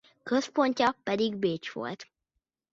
Központja 0.23 0.97
pedig 1.03 1.35
Bécs 1.37 1.71
volt. 1.71 2.11